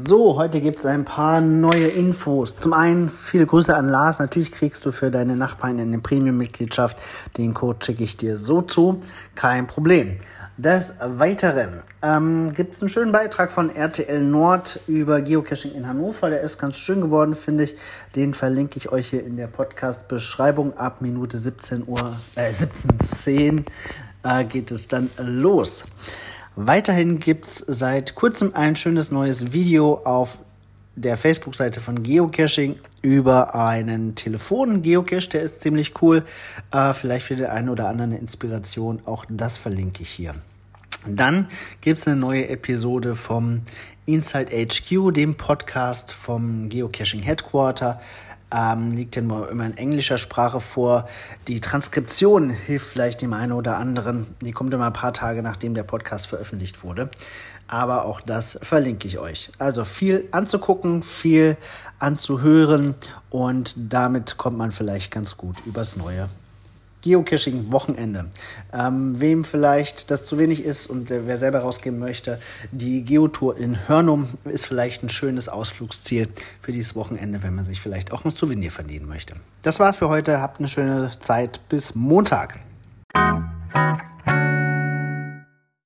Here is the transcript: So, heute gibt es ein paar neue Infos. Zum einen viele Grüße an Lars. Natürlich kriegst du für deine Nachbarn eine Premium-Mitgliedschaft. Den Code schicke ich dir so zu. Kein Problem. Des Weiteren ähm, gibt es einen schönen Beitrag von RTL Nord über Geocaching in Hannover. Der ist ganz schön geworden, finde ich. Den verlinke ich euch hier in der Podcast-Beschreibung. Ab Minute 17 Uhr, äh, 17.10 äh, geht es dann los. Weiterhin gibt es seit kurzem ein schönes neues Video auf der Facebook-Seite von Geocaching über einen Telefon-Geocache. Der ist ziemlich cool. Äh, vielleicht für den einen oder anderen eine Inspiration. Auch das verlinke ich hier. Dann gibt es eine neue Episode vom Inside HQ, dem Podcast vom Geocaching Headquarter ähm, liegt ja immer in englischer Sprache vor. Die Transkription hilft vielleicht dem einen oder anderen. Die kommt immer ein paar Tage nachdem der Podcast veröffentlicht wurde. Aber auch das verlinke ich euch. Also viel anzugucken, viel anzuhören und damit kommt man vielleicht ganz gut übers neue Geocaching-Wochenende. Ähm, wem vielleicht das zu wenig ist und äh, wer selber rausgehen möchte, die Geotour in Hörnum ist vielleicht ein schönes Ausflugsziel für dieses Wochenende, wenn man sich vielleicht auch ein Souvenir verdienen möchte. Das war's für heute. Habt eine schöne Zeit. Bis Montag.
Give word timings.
So, 0.00 0.36
heute 0.36 0.60
gibt 0.60 0.78
es 0.78 0.86
ein 0.86 1.04
paar 1.04 1.40
neue 1.40 1.88
Infos. 1.88 2.56
Zum 2.56 2.72
einen 2.72 3.08
viele 3.08 3.46
Grüße 3.46 3.74
an 3.74 3.88
Lars. 3.88 4.20
Natürlich 4.20 4.52
kriegst 4.52 4.86
du 4.86 4.92
für 4.92 5.10
deine 5.10 5.34
Nachbarn 5.34 5.80
eine 5.80 5.98
Premium-Mitgliedschaft. 5.98 6.98
Den 7.36 7.52
Code 7.52 7.84
schicke 7.84 8.04
ich 8.04 8.16
dir 8.16 8.38
so 8.38 8.62
zu. 8.62 9.02
Kein 9.34 9.66
Problem. 9.66 10.18
Des 10.56 10.94
Weiteren 11.00 11.82
ähm, 12.00 12.52
gibt 12.54 12.76
es 12.76 12.80
einen 12.80 12.90
schönen 12.90 13.10
Beitrag 13.10 13.50
von 13.50 13.74
RTL 13.74 14.22
Nord 14.22 14.78
über 14.86 15.20
Geocaching 15.20 15.74
in 15.74 15.88
Hannover. 15.88 16.30
Der 16.30 16.42
ist 16.42 16.58
ganz 16.58 16.76
schön 16.76 17.00
geworden, 17.00 17.34
finde 17.34 17.64
ich. 17.64 17.74
Den 18.14 18.34
verlinke 18.34 18.78
ich 18.78 18.92
euch 18.92 19.08
hier 19.08 19.26
in 19.26 19.36
der 19.36 19.48
Podcast-Beschreibung. 19.48 20.76
Ab 20.76 21.00
Minute 21.00 21.36
17 21.36 21.88
Uhr, 21.88 22.20
äh, 22.36 22.52
17.10 22.52 23.64
äh, 24.22 24.44
geht 24.44 24.70
es 24.70 24.86
dann 24.86 25.10
los. 25.18 25.84
Weiterhin 26.60 27.20
gibt 27.20 27.46
es 27.46 27.58
seit 27.68 28.16
kurzem 28.16 28.52
ein 28.52 28.74
schönes 28.74 29.12
neues 29.12 29.52
Video 29.52 30.00
auf 30.02 30.40
der 30.96 31.16
Facebook-Seite 31.16 31.80
von 31.80 32.02
Geocaching 32.02 32.74
über 33.00 33.54
einen 33.54 34.16
Telefon-Geocache. 34.16 35.28
Der 35.28 35.42
ist 35.42 35.60
ziemlich 35.60 36.02
cool. 36.02 36.24
Äh, 36.72 36.94
vielleicht 36.94 37.26
für 37.26 37.36
den 37.36 37.46
einen 37.46 37.68
oder 37.68 37.88
anderen 37.88 38.10
eine 38.10 38.20
Inspiration. 38.20 39.00
Auch 39.04 39.24
das 39.30 39.56
verlinke 39.56 40.02
ich 40.02 40.10
hier. 40.10 40.34
Dann 41.06 41.48
gibt 41.80 42.00
es 42.00 42.08
eine 42.08 42.16
neue 42.16 42.48
Episode 42.48 43.14
vom 43.14 43.62
Inside 44.06 44.50
HQ, 44.50 45.12
dem 45.14 45.36
Podcast 45.36 46.12
vom 46.12 46.68
Geocaching 46.68 47.22
Headquarter 47.22 48.00
ähm, 48.52 48.92
liegt 48.92 49.16
ja 49.16 49.22
immer 49.22 49.66
in 49.66 49.76
englischer 49.76 50.18
Sprache 50.18 50.60
vor. 50.60 51.08
Die 51.46 51.60
Transkription 51.60 52.50
hilft 52.50 52.86
vielleicht 52.86 53.20
dem 53.20 53.32
einen 53.32 53.52
oder 53.52 53.76
anderen. 53.76 54.26
Die 54.40 54.52
kommt 54.52 54.72
immer 54.72 54.86
ein 54.86 54.92
paar 54.92 55.12
Tage 55.12 55.42
nachdem 55.42 55.74
der 55.74 55.82
Podcast 55.82 56.26
veröffentlicht 56.26 56.82
wurde. 56.82 57.10
Aber 57.66 58.06
auch 58.06 58.20
das 58.20 58.58
verlinke 58.62 59.06
ich 59.06 59.18
euch. 59.18 59.50
Also 59.58 59.84
viel 59.84 60.26
anzugucken, 60.30 61.02
viel 61.02 61.58
anzuhören 61.98 62.94
und 63.28 63.74
damit 63.92 64.38
kommt 64.38 64.56
man 64.56 64.72
vielleicht 64.72 65.10
ganz 65.10 65.36
gut 65.36 65.56
übers 65.66 65.96
neue 65.96 66.28
Geocaching-Wochenende. 67.02 68.26
Ähm, 68.72 69.20
wem 69.20 69.44
vielleicht 69.44 70.10
das 70.10 70.26
zu 70.26 70.38
wenig 70.38 70.64
ist 70.64 70.88
und 70.88 71.10
äh, 71.10 71.26
wer 71.26 71.36
selber 71.36 71.60
rausgehen 71.60 71.98
möchte, 71.98 72.40
die 72.72 73.02
Geotour 73.02 73.56
in 73.56 73.88
Hörnum 73.88 74.28
ist 74.44 74.66
vielleicht 74.66 75.02
ein 75.02 75.08
schönes 75.08 75.48
Ausflugsziel 75.48 76.28
für 76.60 76.72
dieses 76.72 76.94
Wochenende, 76.96 77.42
wenn 77.42 77.54
man 77.54 77.64
sich 77.64 77.80
vielleicht 77.80 78.12
auch 78.12 78.24
ein 78.24 78.30
Souvenir 78.30 78.70
verdienen 78.70 79.06
möchte. 79.06 79.34
Das 79.62 79.80
war's 79.80 79.96
für 79.96 80.08
heute. 80.08 80.40
Habt 80.40 80.58
eine 80.58 80.68
schöne 80.68 81.10
Zeit. 81.18 81.60
Bis 81.68 81.94
Montag. 81.94 82.60